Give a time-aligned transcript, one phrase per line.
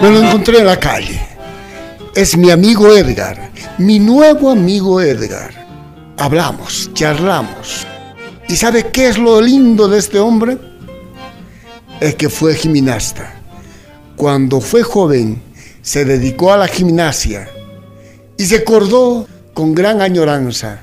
[0.00, 1.20] Me lo encontré en la calle.
[2.14, 5.50] Es mi amigo Edgar, mi nuevo amigo Edgar.
[6.16, 7.86] Hablamos, charlamos.
[8.48, 10.56] ¿Y sabe qué es lo lindo de este hombre?
[12.00, 13.42] Es que fue gimnasta.
[14.16, 15.42] Cuando fue joven,
[15.82, 17.50] se dedicó a la gimnasia
[18.38, 20.80] y se acordó con gran añoranza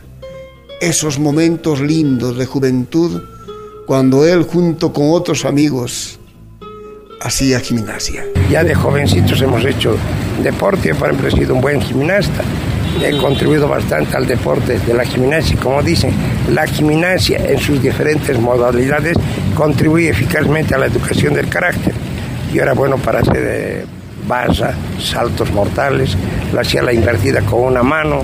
[0.79, 3.23] esos momentos lindos de juventud
[3.87, 6.19] cuando él junto con otros amigos
[7.21, 8.23] hacía gimnasia.
[8.49, 9.97] Ya de jovencitos hemos hecho
[10.43, 12.43] deporte, por ejemplo he sido un buen gimnasta,
[13.03, 15.57] he contribuido bastante al deporte de la gimnasia.
[15.57, 16.11] Como dicen,
[16.51, 19.17] la gimnasia en sus diferentes modalidades
[19.55, 21.93] contribuye eficazmente a la educación del carácter.
[22.53, 23.85] Yo era bueno para hacer eh,
[24.27, 26.15] barra, saltos mortales,
[26.53, 28.23] lo hacía invertida con una mano,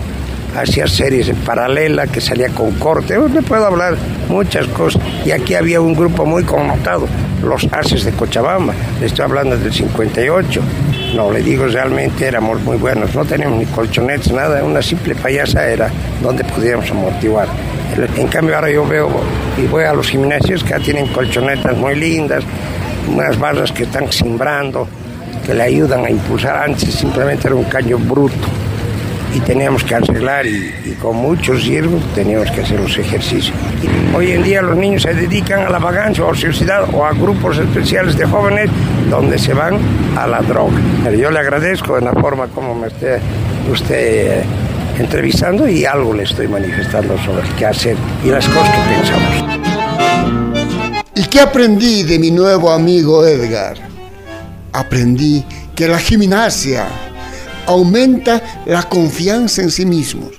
[0.56, 3.96] hacía series en paralela que salía con corte, le puedo hablar
[4.30, 5.02] muchas cosas.
[5.26, 7.08] Y aquí había un grupo muy connotado,
[7.44, 10.62] los Ases de Cochabamba, le estoy hablando del 58.
[11.16, 15.68] No, le digo, realmente éramos muy buenos, no teníamos ni colchonetes, nada, una simple payasa
[15.68, 15.90] era
[16.22, 17.48] donde pudiéramos amortiguar.
[18.17, 19.10] En cambio ahora yo veo
[19.62, 22.44] y voy a los gimnasios que tienen colchonetas muy lindas,
[23.08, 24.88] unas barras que están simbrando,
[25.45, 26.64] que le ayudan a impulsar.
[26.64, 28.48] Antes simplemente era un caño bruto
[29.34, 33.56] y teníamos que arreglar y, con muchos riesgos teníamos que hacer los ejercicios.
[34.16, 37.58] Hoy en día los niños se dedican a la vagancia o ociosidad o a grupos
[37.58, 38.70] especiales de jóvenes
[39.09, 39.78] donde se van
[40.16, 40.80] a la droga.
[41.17, 43.20] Yo le agradezco en la forma como me esté
[43.72, 44.44] usted eh,
[45.00, 49.54] entrevistando y algo le estoy manifestando sobre qué hacer y las cosas que pensamos.
[51.16, 53.78] ¿Y qué aprendí de mi nuevo amigo Edgar?
[54.72, 55.44] Aprendí
[55.76, 56.86] que la gimnasia
[57.66, 60.31] aumenta la confianza en sí mismos.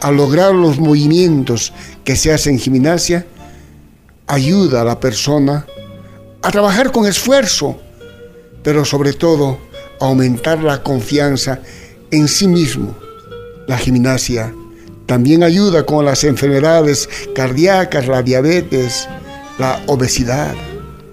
[0.00, 1.72] Al lograr los movimientos
[2.04, 3.26] que se hacen en gimnasia,
[4.26, 5.66] ayuda a la persona
[6.42, 7.80] a trabajar con esfuerzo,
[8.62, 9.58] pero sobre todo
[10.00, 11.60] aumentar la confianza
[12.10, 12.94] en sí mismo.
[13.66, 14.54] La gimnasia
[15.06, 19.08] también ayuda con las enfermedades cardíacas, la diabetes,
[19.58, 20.54] la obesidad.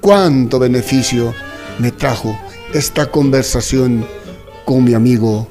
[0.01, 1.33] ¿Cuánto beneficio
[1.79, 2.37] me trajo
[2.73, 4.05] esta conversación
[4.65, 5.47] con mi amigo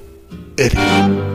[0.56, 1.33] Eric.